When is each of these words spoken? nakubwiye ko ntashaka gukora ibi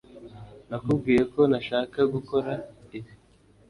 nakubwiye 0.69 1.23
ko 1.33 1.41
ntashaka 1.49 1.99
gukora 2.13 2.51
ibi 2.97 3.13